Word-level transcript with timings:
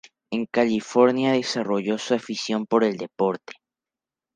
En 0.31 0.47
California 0.47 1.33
desarrolló 1.33 1.99
su 1.99 2.15
afición 2.15 2.65
al 2.71 2.97
deporte. 2.97 3.53